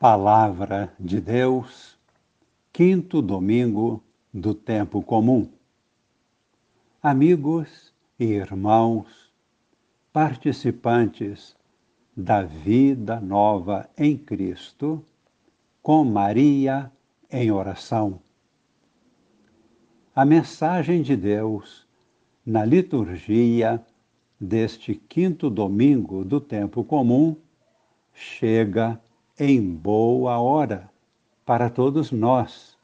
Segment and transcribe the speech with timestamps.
[0.00, 1.94] Palavra de Deus,
[2.72, 5.46] quinto domingo do tempo comum.
[7.02, 9.30] Amigos e irmãos,
[10.10, 11.54] participantes
[12.16, 15.04] da vida nova em Cristo,
[15.82, 16.90] com Maria
[17.30, 18.22] em oração.
[20.16, 21.86] A mensagem de Deus
[22.46, 23.84] na liturgia
[24.40, 27.36] deste quinto domingo do tempo comum
[28.14, 28.98] chega
[29.42, 30.90] em boa hora
[31.46, 32.76] para todos nós.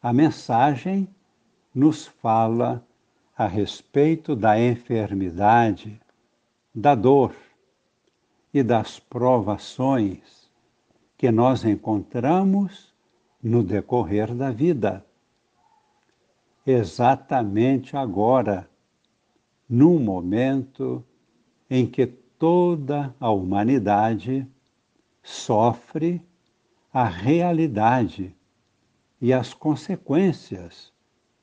[0.00, 1.08] A mensagem
[1.74, 2.86] nos fala
[3.36, 6.00] a respeito da enfermidade,
[6.72, 7.34] da dor
[8.54, 10.48] e das provações
[11.18, 12.94] que nós encontramos
[13.42, 15.04] no decorrer da vida.
[16.64, 18.70] Exatamente agora,
[19.68, 21.04] num momento
[21.68, 24.46] em que toda a humanidade
[25.26, 26.22] sofre
[26.92, 28.32] a realidade
[29.20, 30.92] e as consequências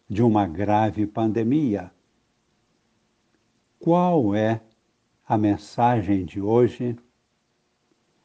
[0.07, 1.91] de uma grave pandemia.
[3.77, 4.61] Qual é
[5.27, 6.97] a mensagem de hoje?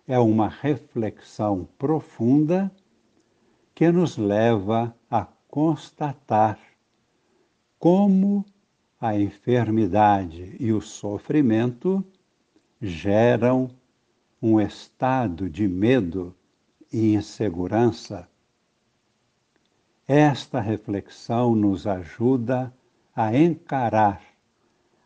[0.06, 2.70] É uma reflexão profunda
[3.74, 6.56] que nos leva a constatar
[7.80, 8.44] como
[9.00, 12.04] a enfermidade e o sofrimento
[12.80, 13.68] geram
[14.40, 16.34] um estado de medo
[16.92, 18.28] e insegurança.
[20.06, 22.72] Esta reflexão nos ajuda
[23.14, 24.22] a encarar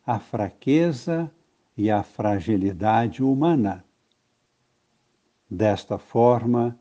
[0.05, 1.31] a fraqueza
[1.75, 3.83] e a fragilidade humana.
[5.49, 6.79] Desta forma,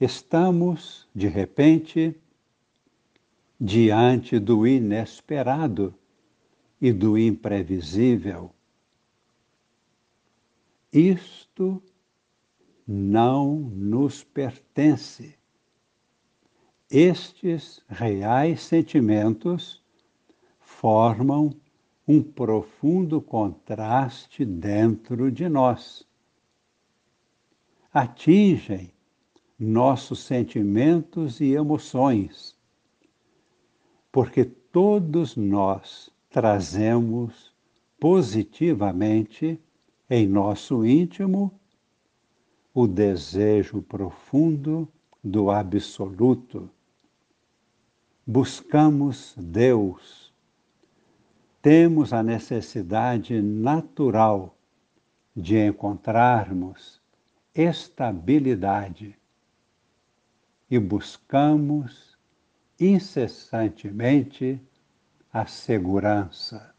[0.00, 2.16] estamos, de repente,
[3.60, 5.94] diante do inesperado
[6.80, 8.54] e do imprevisível
[10.92, 11.82] isto
[12.86, 15.38] não nos pertence.
[16.90, 19.80] Estes reais sentimentos
[20.58, 21.54] formam
[22.06, 26.04] um profundo contraste dentro de nós.
[27.92, 28.92] Atingem
[29.56, 32.56] nossos sentimentos e emoções,
[34.10, 37.54] porque todos nós trazemos
[38.00, 39.60] positivamente
[40.10, 41.58] em nosso íntimo
[42.74, 44.88] o desejo profundo
[45.22, 46.68] do absoluto.
[48.26, 50.34] Buscamos Deus.
[51.62, 54.56] Temos a necessidade natural
[55.36, 57.00] de encontrarmos
[57.54, 59.16] estabilidade
[60.70, 62.18] e buscamos
[62.78, 64.60] incessantemente
[65.32, 66.74] a segurança.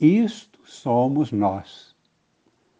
[0.00, 1.96] Isto somos nós.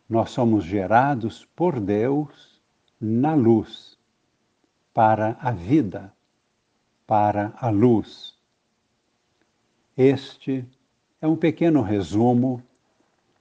[0.09, 2.63] Nós somos gerados por Deus
[3.01, 3.99] na luz,
[4.93, 6.13] para a vida,
[7.07, 8.37] para a luz.
[9.97, 10.67] Este
[11.21, 12.63] é um pequeno resumo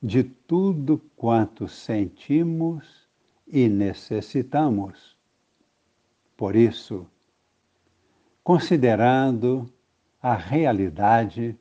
[0.02, 3.08] de tudo quanto sentimos
[3.46, 5.18] e necessitamos.
[6.36, 7.08] Por isso,
[8.44, 9.70] considerando
[10.22, 11.58] a realidade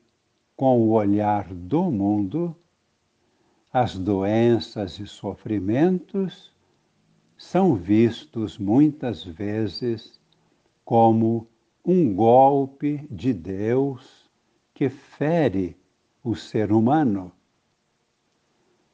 [0.55, 2.55] com o olhar do mundo,
[3.71, 6.53] as doenças e sofrimentos
[7.37, 10.19] são vistos muitas vezes
[10.83, 11.47] como
[11.85, 14.29] um golpe de Deus
[14.73, 15.77] que fere
[16.23, 17.31] o ser humano.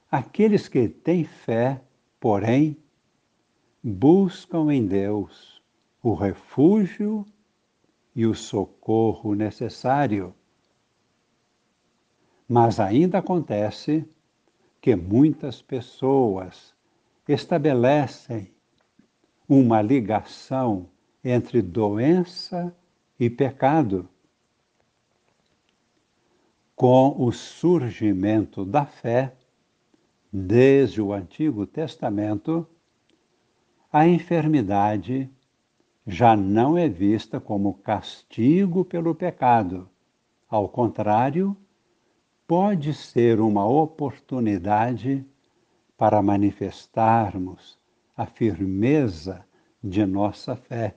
[0.09, 1.81] Aqueles que têm fé,
[2.19, 2.77] porém,
[3.83, 5.61] buscam em Deus
[6.01, 7.25] o refúgio
[8.15, 10.35] e o socorro necessário.
[12.47, 14.07] Mas ainda acontece
[14.83, 16.73] que muitas pessoas
[17.25, 18.53] estabelecem
[19.47, 20.89] uma ligação
[21.23, 22.75] entre doença
[23.17, 24.09] e pecado.
[26.75, 29.33] Com o surgimento da fé,
[30.29, 32.67] desde o Antigo Testamento,
[33.89, 35.29] a enfermidade
[36.05, 39.89] já não é vista como castigo pelo pecado.
[40.49, 41.55] Ao contrário,
[42.47, 45.25] pode ser uma oportunidade
[45.97, 47.77] para manifestarmos
[48.15, 49.45] a firmeza
[49.83, 50.95] de nossa fé.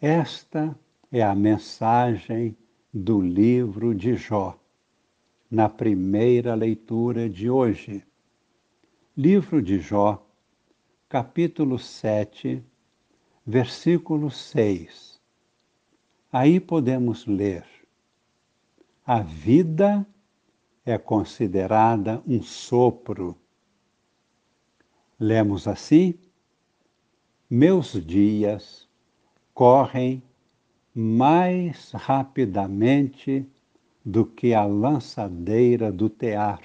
[0.00, 0.78] Esta
[1.10, 2.56] é a mensagem
[2.92, 4.58] do livro de Jó,
[5.50, 8.04] na primeira leitura de hoje.
[9.16, 10.26] Livro de Jó,
[11.08, 12.62] capítulo 7,
[13.46, 15.20] versículo 6.
[16.32, 17.75] Aí podemos ler:
[19.06, 20.04] a vida
[20.84, 23.38] é considerada um sopro.
[25.18, 26.14] Lemos assim:
[27.48, 28.88] Meus dias
[29.54, 30.20] correm
[30.92, 33.46] mais rapidamente
[34.04, 36.60] do que a lançadeira do tear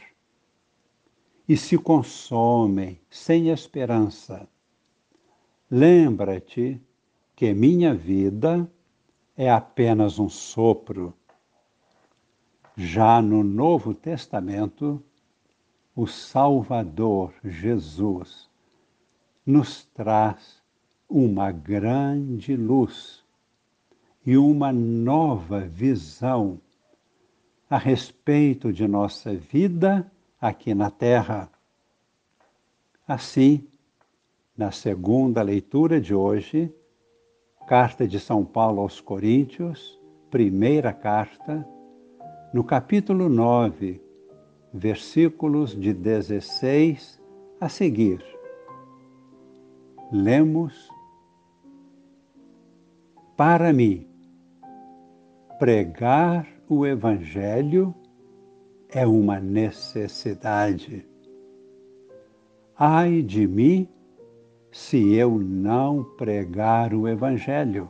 [1.47, 4.47] e se consomem sem esperança.
[5.69, 6.81] Lembra-te
[7.35, 8.69] que minha vida
[9.38, 11.13] é apenas um sopro.
[12.75, 15.03] Já no Novo Testamento,
[15.95, 18.50] o Salvador Jesus
[19.45, 20.62] nos traz
[21.09, 23.23] uma grande luz
[24.25, 26.59] e uma nova visão
[27.69, 30.09] a respeito de nossa vida
[30.39, 31.50] aqui na Terra.
[33.07, 33.67] Assim,
[34.57, 36.74] na segunda leitura de hoje,
[37.67, 39.97] Carta de São Paulo aos Coríntios,
[40.29, 41.65] primeira carta,
[42.53, 44.01] no capítulo 9,
[44.74, 47.21] versículos de 16
[47.62, 48.21] a seguir.
[50.12, 50.89] Lemos:
[53.38, 54.06] Para mim,
[55.59, 57.95] pregar o Evangelho
[58.89, 61.07] é uma necessidade.
[62.75, 63.88] Ai de mim
[64.71, 67.89] se eu não pregar o Evangelho.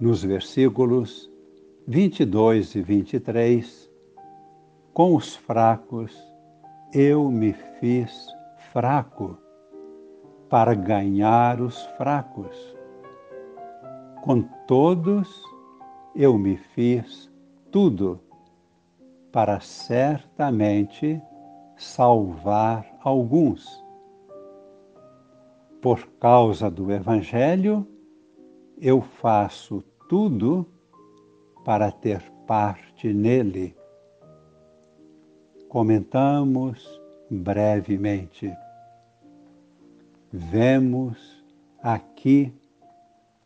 [0.00, 1.31] Nos versículos
[1.88, 3.90] 22 e 23,
[4.94, 6.16] com os fracos
[6.94, 8.28] eu me fiz
[8.70, 9.36] fraco
[10.48, 12.56] para ganhar os fracos.
[14.22, 15.28] Com todos
[16.14, 17.28] eu me fiz
[17.72, 18.20] tudo
[19.32, 21.20] para certamente
[21.76, 23.84] salvar alguns.
[25.80, 27.84] Por causa do Evangelho,
[28.78, 30.71] eu faço tudo
[31.64, 33.76] para ter parte nele.
[35.68, 37.00] Comentamos
[37.30, 38.52] brevemente.
[40.32, 41.44] Vemos
[41.82, 42.52] aqui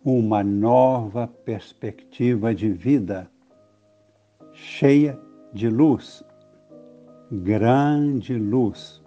[0.04, 3.28] uma nova perspectiva de vida,
[4.52, 5.18] cheia
[5.52, 6.24] de luz,
[7.30, 9.02] grande luz.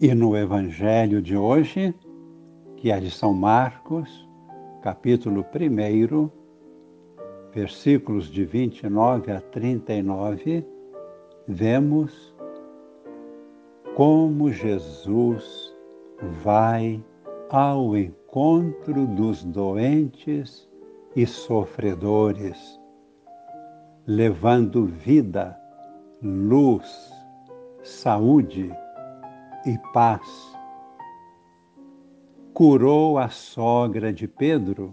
[0.00, 1.94] E no Evangelho de hoje,
[2.76, 4.27] que é de São Marcos,
[4.88, 6.30] capítulo 1,
[7.52, 10.66] versículos de 29 a 39,
[11.46, 12.34] vemos
[13.94, 15.76] como Jesus
[16.42, 17.04] vai
[17.50, 20.66] ao encontro dos doentes
[21.14, 22.80] e sofredores
[24.06, 25.54] levando vida,
[26.22, 27.12] luz,
[27.82, 28.74] saúde
[29.66, 30.57] e paz.
[32.58, 34.92] Curou a sogra de Pedro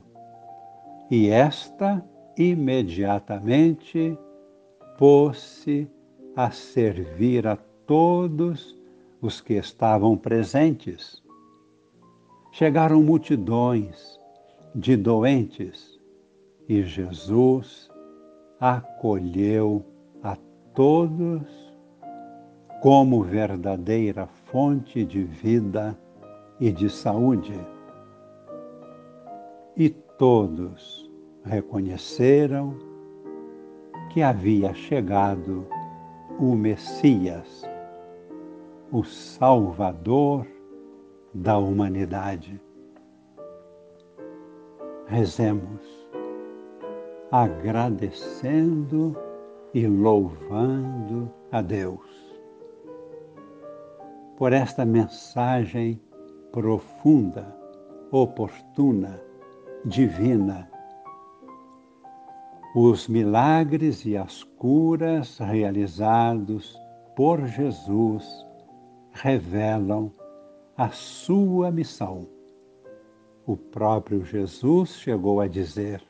[1.09, 2.05] e esta
[2.37, 4.15] imediatamente
[4.99, 5.89] pôs-se
[6.35, 7.55] a servir a
[7.87, 8.77] todos
[9.19, 11.23] os que estavam presentes.
[12.51, 14.19] Chegaram multidões
[14.75, 15.99] de doentes
[16.69, 17.89] e Jesus
[18.59, 19.83] acolheu
[20.21, 20.37] a
[20.75, 21.41] todos
[22.79, 25.97] como verdadeira fonte de vida
[26.59, 27.59] e de saúde.
[29.75, 31.09] E todos
[31.43, 32.77] reconheceram
[34.11, 35.67] que havia chegado
[36.39, 37.63] o Messias,
[38.91, 40.47] o Salvador
[41.33, 42.61] da humanidade.
[45.07, 46.05] Rezemos
[47.31, 49.15] agradecendo
[49.73, 52.25] e louvando a Deus
[54.37, 56.01] por esta mensagem
[56.55, 57.53] profunda,
[58.11, 59.21] oportuna,
[59.83, 60.71] divina.
[62.73, 66.79] Os milagres e as curas realizados
[67.13, 68.25] por Jesus
[69.11, 70.09] revelam
[70.77, 72.25] a sua missão.
[73.45, 76.01] O próprio Jesus chegou a dizer: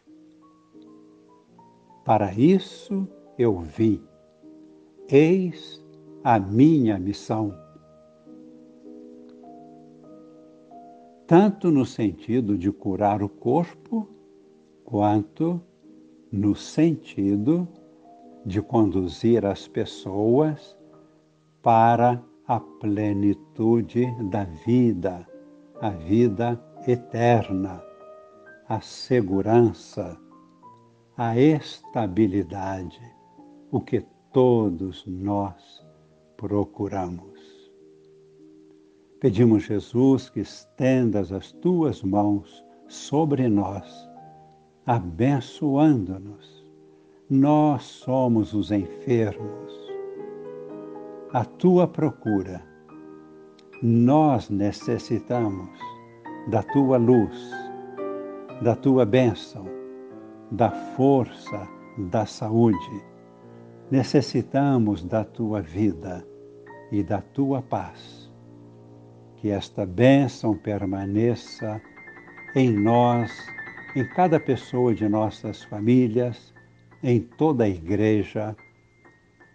[2.06, 4.00] para isso eu vim.
[5.10, 5.84] Eis
[6.24, 7.65] a minha missão.
[11.28, 14.08] Tanto no sentido de curar o corpo,
[14.84, 15.62] quanto
[16.32, 17.68] no sentido
[18.46, 20.78] de conduzir as pessoas
[21.62, 25.28] para a plenitude da vida,
[25.82, 27.84] a vida eterna,
[28.68, 30.20] a segurança
[31.18, 33.00] a estabilidade,
[33.72, 35.86] o que todos nós
[36.36, 37.35] procuramos.
[39.26, 44.08] Pedimos, Jesus, que estendas as tuas mãos sobre nós,
[44.86, 46.64] abençoando-nos.
[47.28, 49.74] Nós somos os enfermos.
[51.34, 52.62] à tua procura.
[53.82, 55.72] Nós necessitamos
[56.52, 57.50] da tua luz,
[58.62, 59.66] da tua bênção,
[60.52, 61.68] da força,
[61.98, 63.04] da saúde.
[63.90, 66.24] Necessitamos da tua vida
[66.92, 68.25] e da tua paz.
[69.46, 71.80] Que esta bênção permaneça
[72.56, 73.32] em nós,
[73.96, 76.52] em cada pessoa de nossas famílias,
[77.04, 78.58] em toda a igreja,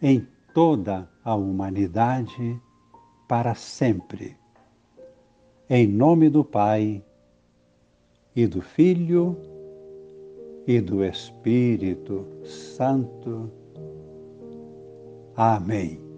[0.00, 2.56] em toda a humanidade,
[3.26, 4.36] para sempre.
[5.68, 7.04] Em nome do Pai,
[8.36, 9.36] e do Filho,
[10.68, 13.50] e do Espírito Santo.
[15.34, 16.09] Amém.